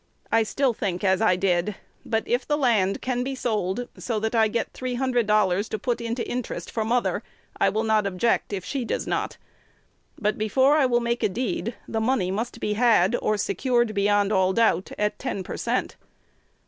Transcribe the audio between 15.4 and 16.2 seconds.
per cent.